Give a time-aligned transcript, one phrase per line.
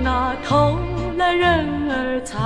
[0.00, 0.78] 那偷
[1.16, 2.38] 懒人儿才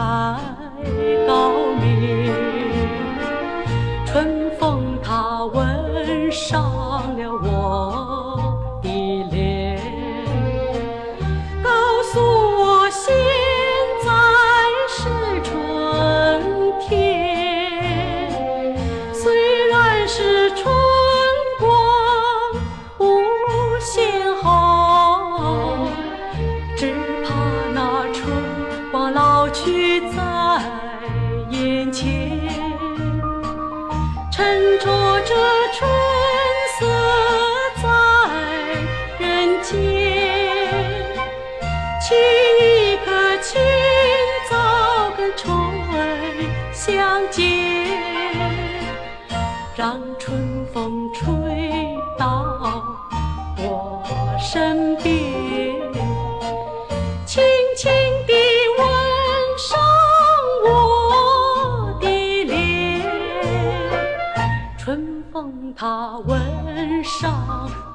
[65.79, 67.31] 他吻上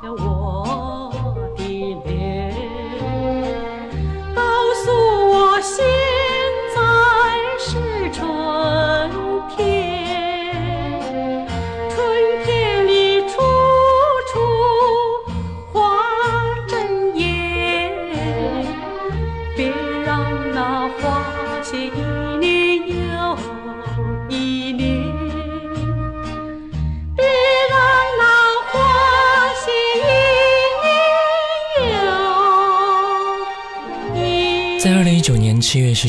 [0.04, 0.41] 了我。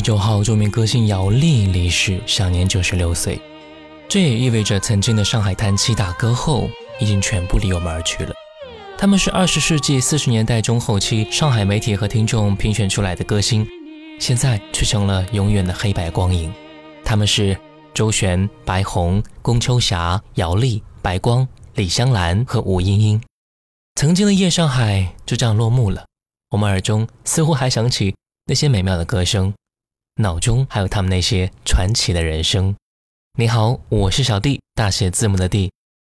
[0.03, 3.39] 九号，著名歌星姚丽离世，享年九十六岁。
[4.09, 6.69] 这也意味着曾经的上海滩七大歌后
[6.99, 8.33] 已经全部离我们而去了。
[8.97, 13.65] 他们是二十世纪四十年代中后期上海媒体和听众评选出来的歌星，
[14.19, 16.53] 现在却成了永远的黑白光影。
[17.05, 17.57] 他们是
[17.93, 23.21] 周璇、白虹、龚秋霞、姚丽、白光、李香兰和吴英英。
[23.95, 26.05] 曾经的夜上海就这样落幕了，
[26.51, 28.13] 我们耳中似乎还响起。
[28.45, 29.53] 那些美妙的歌声，
[30.17, 32.75] 脑中还有他们那些传奇的人生。
[33.35, 35.71] 你好，我是小弟，大写字母的弟。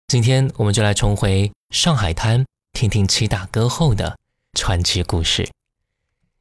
[0.07, 4.17] 今天我们就来重回上海滩，听听七大歌后的
[4.55, 5.49] 传奇故事。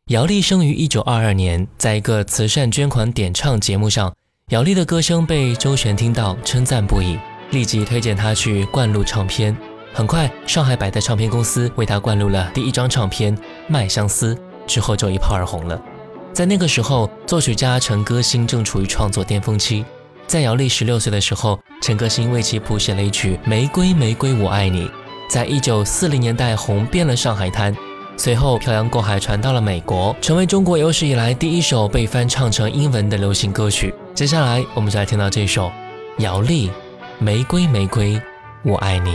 [0.09, 4.13] 姚丽生于一九二二年，在一个慈善捐款点唱节目上，
[4.49, 7.17] 姚丽的歌声被周璇听到，称赞不已，
[7.49, 9.57] 立即推荐她去灌录唱片。
[9.95, 13.35] 很快，上海百代唱片公司为她灌录了第一张唱片
[13.67, 14.35] 《麦相思》。
[14.67, 15.81] 之后就一炮而红了。
[16.37, 19.83] 在那个时候，作曲家陈歌辛正处于创作巅峰期。
[20.27, 24.85] 在姚丽十六岁的时候，陈歌辛为其谱写了一曲《玫瑰玫瑰我爱你》，
[25.31, 27.75] 在一九四零年代红遍了上海滩，
[28.17, 33.91] 随后漂洋过海传到了美国，成为中国有史以来第一首被翻唱成英文的流行歌曲。
[34.13, 35.71] 接下来，我们就来听到这首
[36.19, 36.69] 姚丽
[37.17, 38.21] 《玫瑰玫瑰
[38.63, 39.09] 我爱你》。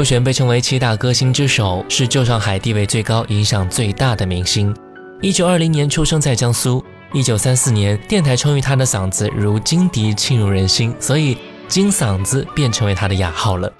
[0.00, 4.74] 周璇被称为七大歌星之首，是旧上海地位最高、影响最大的明星。
[5.20, 6.82] 一九二零年出生在江苏，
[7.12, 11.36] 一九三四年电台称誉他的嗓子如金笛，沁入人心，所以
[11.68, 13.70] “金嗓子”便成为他的雅号了。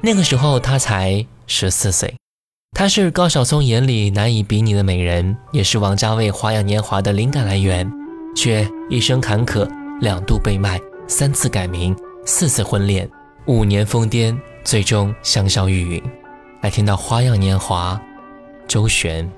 [0.00, 2.12] 那个时候他才十四岁，
[2.76, 7.88] 她是高晓松眼里难以比拟的美人，也是王家卫《花样年华》的灵感来源，
[8.34, 9.68] 却一生坎坷，
[10.00, 11.94] 两度被卖，三次改名，
[12.26, 13.08] 四次婚恋，
[13.46, 14.36] 五年疯癫。
[14.64, 16.02] 最终香消玉殒。
[16.62, 17.94] 来听到《花样年华》，
[18.68, 19.30] 周璇。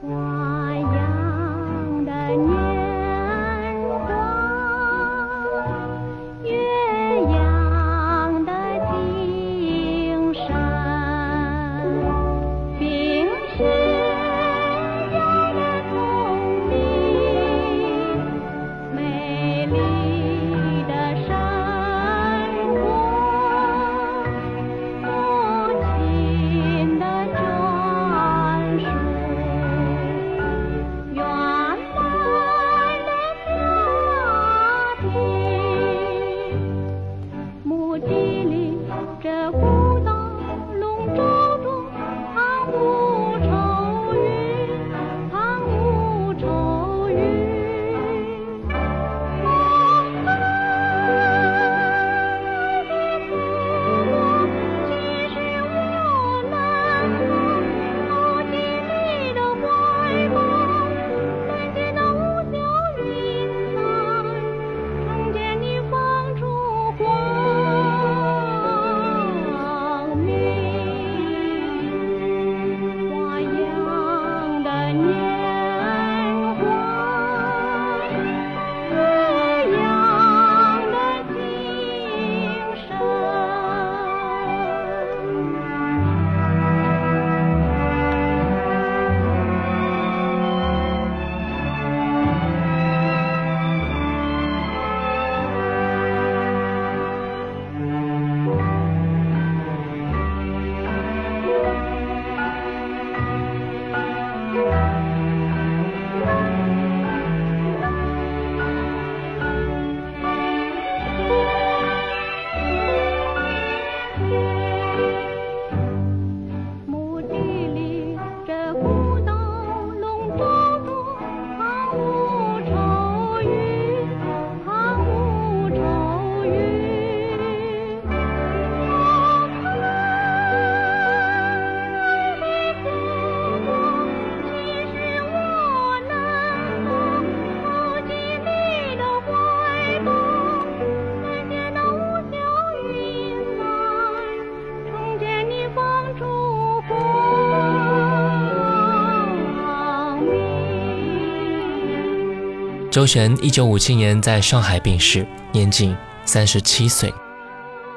[152.93, 155.97] 周璇一九五七年在上海病逝，年仅
[156.27, 157.11] 三十七岁。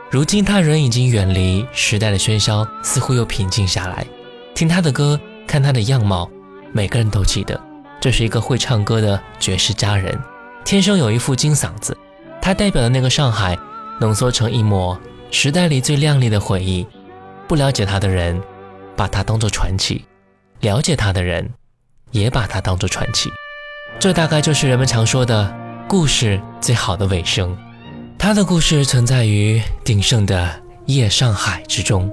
[0.09, 4.07] 如今他人已经远离时代的喧嚣，似乎又平静下来。
[4.53, 6.31] 听他的歌，看他的样貌，
[6.71, 7.61] 每个人都记得，
[7.99, 10.17] 这是一个会唱歌的绝世佳人，
[10.63, 11.97] 天生有一副金嗓子。
[12.41, 13.57] 他代表的那个上海，
[13.99, 14.97] 浓缩成一抹
[15.29, 16.87] 时代里最亮丽的回忆。
[17.49, 18.41] 不了解他的人，
[18.95, 20.05] 把他当作传奇；
[20.61, 21.51] 了解他的人，
[22.11, 23.29] 也把他当作传奇。
[23.99, 25.53] 这大概就是人们常说的
[25.87, 27.55] 故事最好的尾声。
[28.17, 30.49] 他的故事存在于鼎盛的
[30.85, 32.09] 夜上海之中。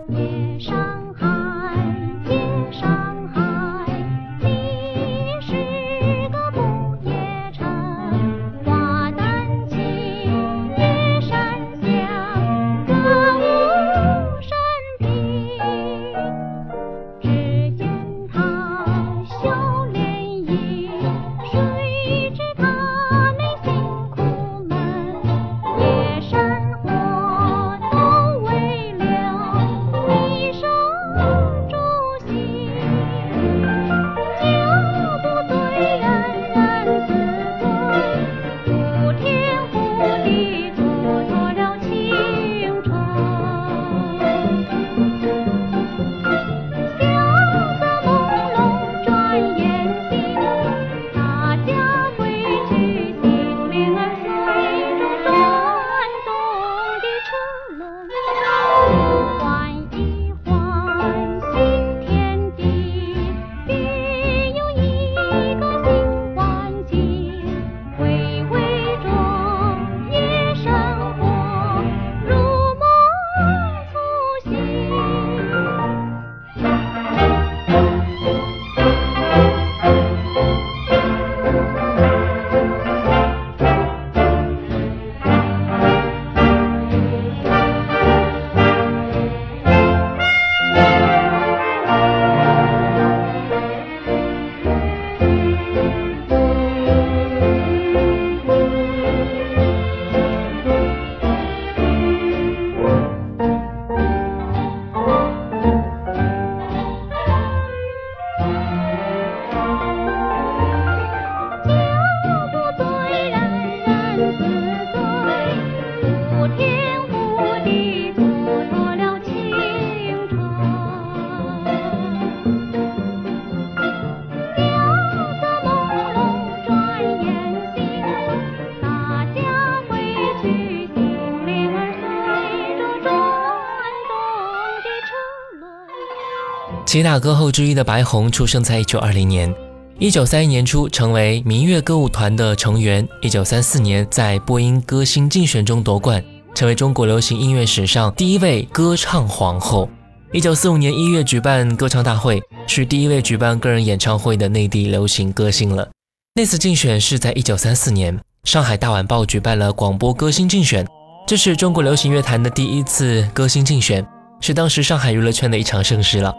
[136.92, 139.50] 七大歌后之一的白虹出生在一九二零年，
[139.98, 146.22] 一九三一年初成为民乐歌舞团的成员，一九三四年在播音歌星竞选中夺冠，
[146.54, 149.88] 成为中国流行音乐史上第一位歌唱皇后。
[150.34, 155.88] 一九四五年一月举办歌唱大会，是第一位举办个人演唱会的内地流行歌星了。
[156.34, 160.86] 那次竞选是在一九三四年，上海大晚报举办了广播歌星竞选，
[161.26, 164.06] 这是中国流行乐坛的第一次歌星竞选，
[164.42, 166.30] 是当时上海娱乐圈的一场盛事了。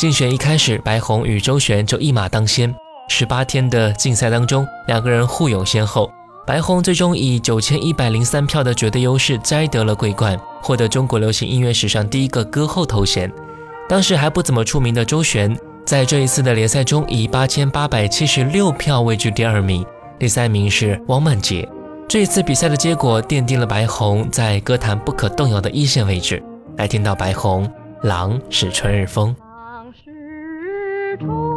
[0.00, 2.74] 竞选一开始，白虹与周璇就一马当先，
[3.10, 6.10] 十八天的竞赛当中，两个人互有先后。
[6.46, 13.30] 白虹最终以九千一百零三票的绝对优势摘得了桂冠，获得中国流行音乐史上第一个歌后头衔。
[13.90, 15.54] 当时还不怎么出名的周璇，
[15.84, 19.84] 在这一次的联赛中以八千八百七十六票位居第二名，
[20.18, 21.68] 第三名是汪曼杰。
[22.08, 26.42] 这一次比赛的结果奠定了白虹在歌坛不可动摇的一线位置。
[26.78, 27.68] 来听到白虹，
[28.00, 29.36] 《狼是春日风》。
[31.20, 31.49] told.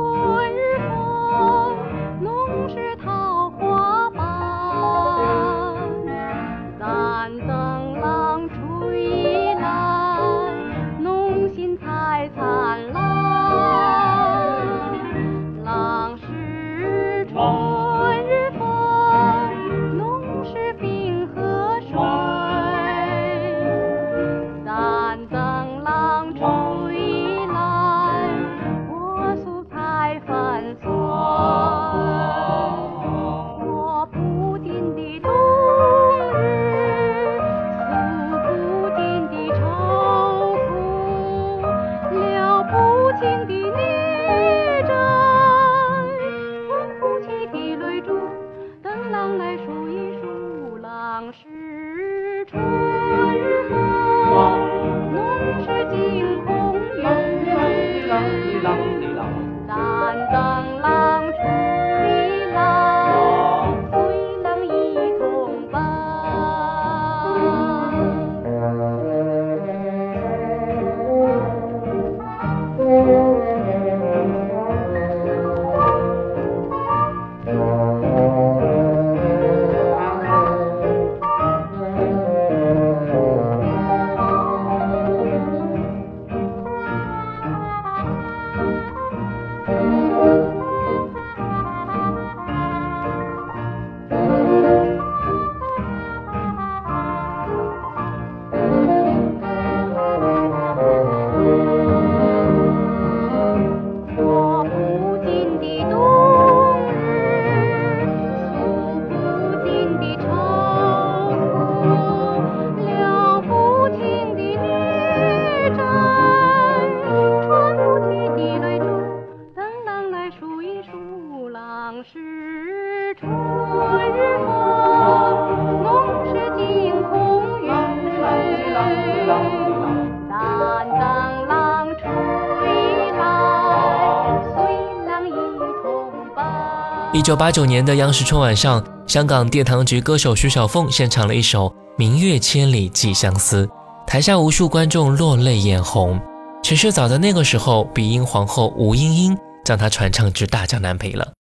[137.13, 143.67] 一九八九年的央视春晚上，香港殿堂级歌手徐小凤献唱了一首《明月千里寄相思》，
[144.08, 146.20] 台下无数观众落泪眼红。
[146.63, 151.34] 其实早在那个时候，鼻音皇后吴莺莺将她传唱至大江南北了。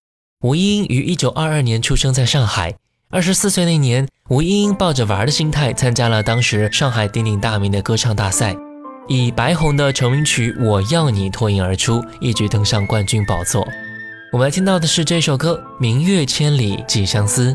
[0.43, 2.75] 吴莺莺于一九二二年出生在上海，
[3.09, 8.55] 二十四岁那年，吴莺莺抱着玩的心态参加了当时上海鼎鼎大名的歌唱大赛，
[9.07, 13.67] 以白虹的成名曲《我要你》脱颖而出，一举登上冠军宝座。
[14.33, 17.53] 我们来听到的是这首歌《明月千里寄相思》，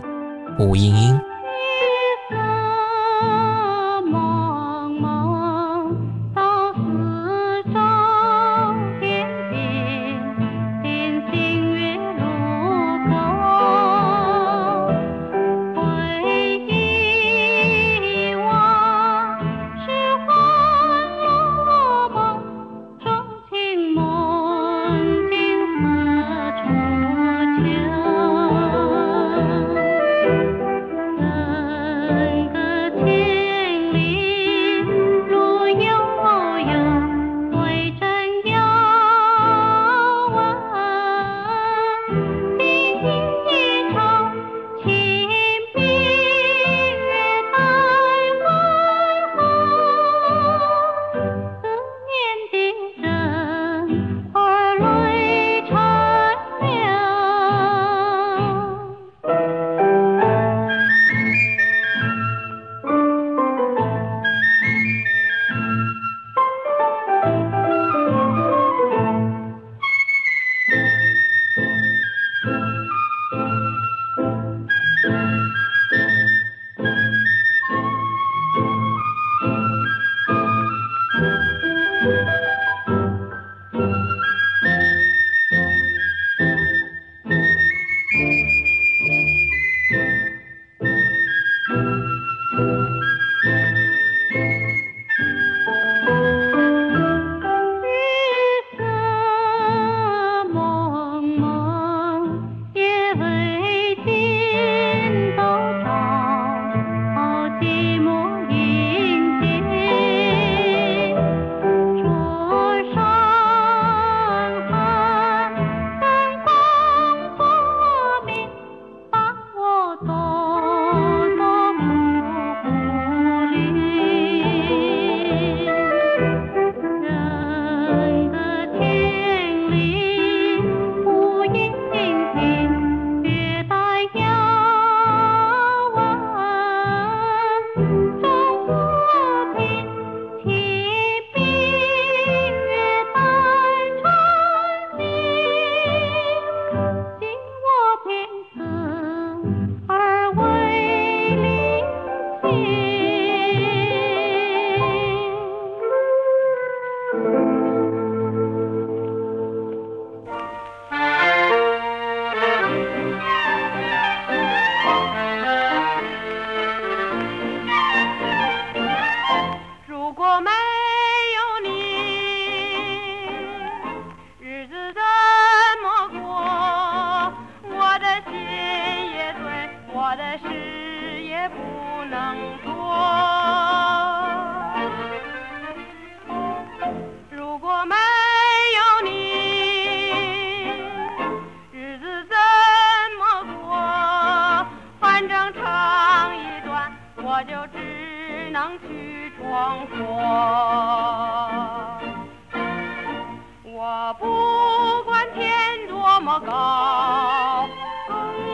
[0.64, 0.76] 吴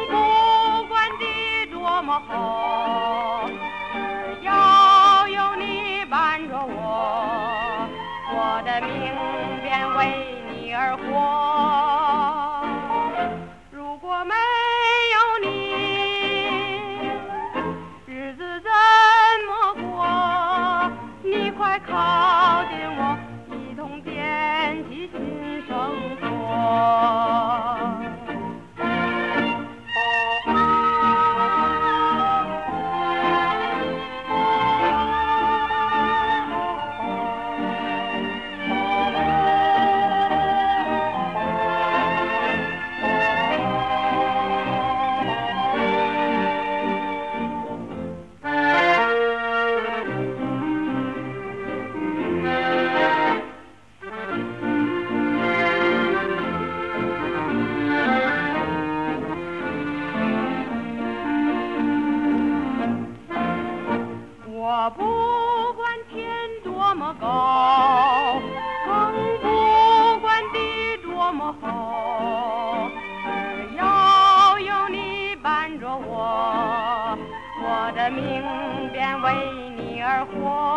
[0.09, 3.49] 不管地多么好，
[4.41, 4.53] 只要
[5.29, 7.89] 有你伴着我，
[8.31, 8.91] 我的命
[9.63, 11.84] 便为你而活。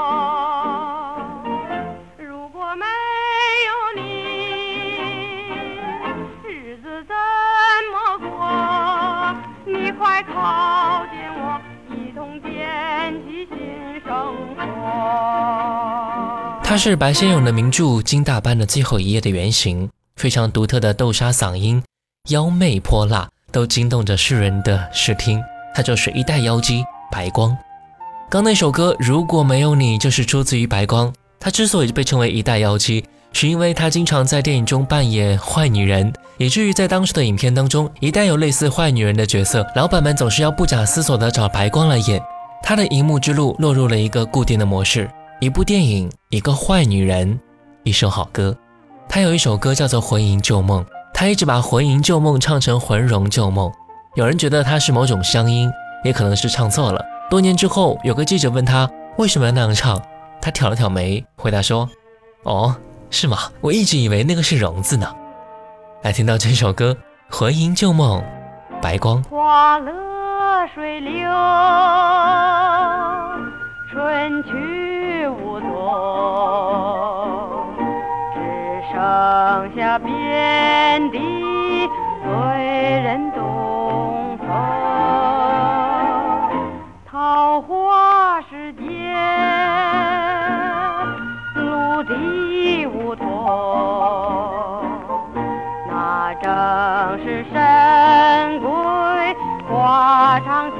[0.07, 0.15] 莺
[3.95, 4.27] 莺。
[16.63, 21.81] 它是白先勇的名著《金大班的最后一页》的原型，非常独特的豆沙嗓音，
[22.29, 25.41] 妖媚泼辣，都惊动着世人的视听。
[25.73, 27.57] 它就是一代妖姬白光。
[28.29, 31.13] 刚那首歌《如果没有你》就是出自于白光。
[31.39, 42.21] 她之所以被称为一代妖姬，是因为她经常在电影中扮演坏女人，以至于在当时的影片当中，一旦有类似坏女人的角色，老板们总是要不假思索地找白光来演。
[42.61, 45.09] 她的荧幕之路落入了一个固定的模式。
[45.39, 47.39] 一部电影，一个坏女人，
[47.83, 48.53] 一首好歌。
[49.07, 53.69] 他有一首歌叫做《魂萦旧梦》，他一直把《魂萦旧梦》唱成《魂融旧梦》。
[54.15, 55.71] 有人觉得他是某种乡音，
[56.03, 57.01] 也可能是唱错了。
[57.29, 60.01] 多年之后，有个记者问他为什么要那样唱，
[60.41, 61.89] 他挑了挑眉，回答说
[62.43, 62.73] ：“哦，
[63.09, 63.37] 是吗？
[63.59, 65.13] 我一直以为那个是融字呢。”
[66.03, 66.95] 来听到这首歌
[67.35, 68.21] 《魂萦旧梦》，
[68.81, 69.21] 白光。
[69.23, 69.91] 花落
[70.73, 71.11] 水流，
[73.91, 75.67] 春去无踪，
[78.33, 78.39] 只
[78.93, 78.95] 剩
[79.75, 81.19] 下遍地
[82.23, 82.31] 醉
[83.01, 84.86] 人东风。
[87.61, 88.83] 花时节，
[91.55, 93.25] 陆地梧桐，
[95.89, 96.51] 那正
[97.23, 98.69] 是神鬼
[99.69, 100.71] 花长。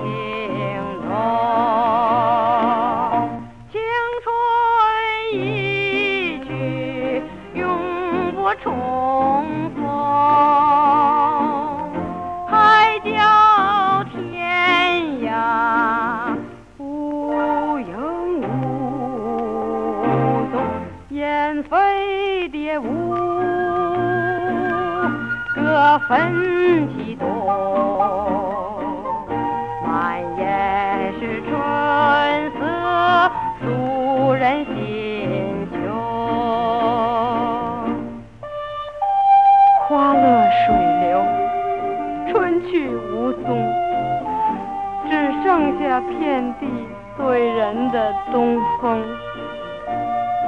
[25.99, 27.27] 分其东。
[29.85, 31.51] 满眼是春
[32.59, 32.59] 色，
[33.61, 35.75] 诉人心胸。
[39.87, 40.23] 花落
[40.65, 40.65] 水
[41.01, 41.09] 流，
[42.29, 43.45] 春去无踪，
[45.09, 45.11] 只
[45.43, 46.67] 剩下遍地
[47.17, 49.01] 醉人的东风。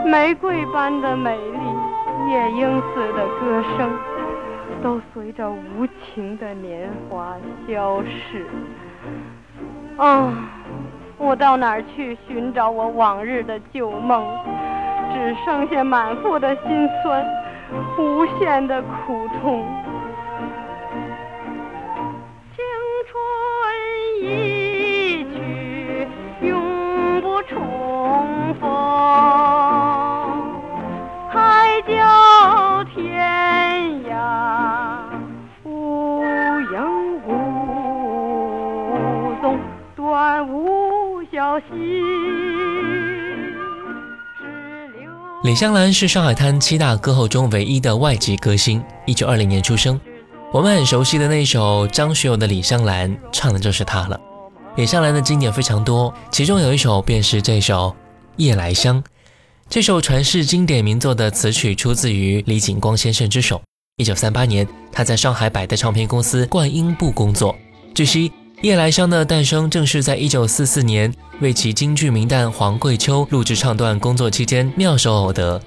[0.05, 1.59] 玫瑰般的美丽，
[2.31, 3.89] 夜莺似的歌声，
[4.81, 7.35] 都随着无情的年华
[7.67, 8.45] 消逝。
[9.97, 10.33] 啊，
[11.17, 14.23] 我到哪儿去寻找我往日的旧梦？
[15.11, 17.25] 只剩下满腹的心酸，
[17.97, 19.65] 无限的苦痛。
[45.43, 49.99] 李香兰是上海滩七大歌后中唯一的外籍歌星，一九二零年出生。
[50.51, 54.19] 我们很熟悉的那首张学友的《李香兰》，唱的就是她了。
[54.75, 57.89] 李香兰的经典非常多，其中有一首便是这首
[58.35, 59.01] 《夜来香》。
[59.69, 63.61] 这首传世经典名作的词曲出自于李景光先生之手。
[63.97, 67.55] 一九三八年，他在上海百代唱片公司冠音部工作。
[67.93, 68.29] 据悉，
[68.61, 75.61] 《夜来香》的诞生正是在一九四四年为其京剧名旦黄桂秋录制唱段工作期间妙手偶得。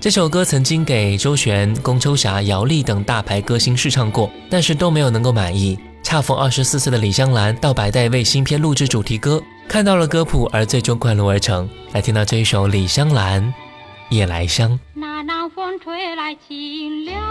[0.00, 5.78] 这首歌曾经给周璇、龚秋霞、姚丽等大牌歌星试唱过，但是都没有能够满意。
[6.02, 11.70] 恰逢二十四岁的李香兰到百代为新片录制主题歌，看到了歌谱，而最终灌录而成。
[11.92, 13.40] 来听到这一首李香兰
[14.10, 14.72] 《夜来香》。
[14.94, 17.22] 那南风吹来清凉，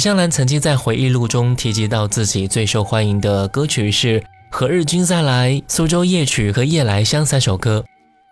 [0.00, 0.10] 香。
[0.10, 4.18] 李香兰曾经在回忆录中提及到自己最受欢迎的歌曲是
[4.50, 7.84] 《何日君再来》《苏州夜曲》和《夜来香》三首歌。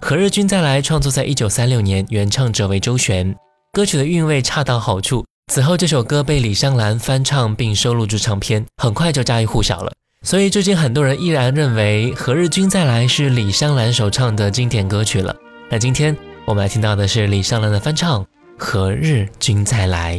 [0.07, 3.37] 《何日君再来》创作在一九三六年，原唱者为周璇，
[3.74, 5.24] 歌曲的韵味恰到好处。
[5.52, 9.92] 此后，这首歌被李香兰翻唱并收录至唱片，很快就家喻户晓了。
[10.22, 15.37] 所以，至今很多人依然认为《何日君再来》是李香兰首唱的经典歌曲了。
[15.70, 18.22] 那今天我们来听到的是李香兰的翻唱
[18.57, 20.16] 《何日君再来》。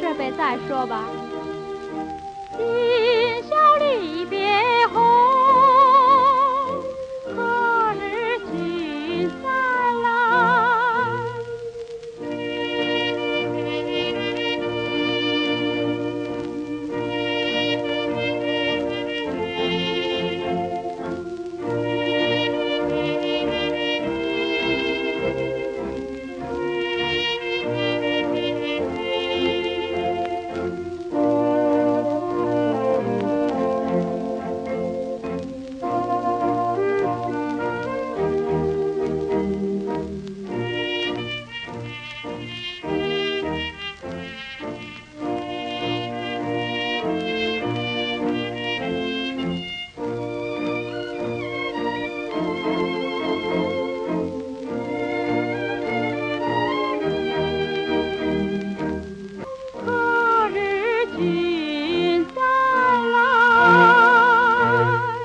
[0.00, 1.04] 这回再说吧。
[2.56, 4.38] 今宵离别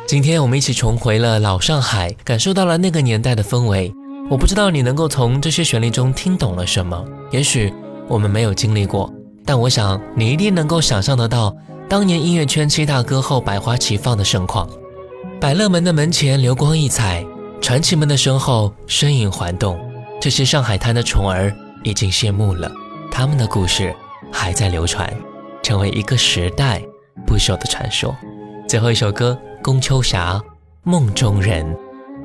[0.10, 3.94] 今天我们一起重回了老上海，感受到了那个年代的氛围。
[4.28, 7.06] 我不知道你能够从这些旋律中听懂了什么。
[7.30, 7.72] 也许
[8.08, 9.14] 我们没有经历过，
[9.46, 11.56] 但我想你一定能够想象得到
[11.88, 14.68] 当年音乐圈七大歌后百花齐放的盛况。
[15.40, 17.24] 百乐门的门前流光溢彩，
[17.62, 19.80] 传奇们的身后身影环动。
[20.20, 22.72] 这些上海滩的宠儿已经谢幕了，
[23.12, 23.96] 他们的故事
[24.32, 25.08] 还在流传，
[25.62, 26.82] 成为一个时代
[27.28, 28.18] 不朽的传说。
[28.68, 29.38] 最后一首歌。
[29.62, 30.42] 宫秋霞，
[30.84, 31.66] 梦中人。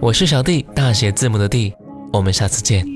[0.01, 1.75] 我是小弟，大写字母的弟。
[2.13, 2.94] 我们下次见。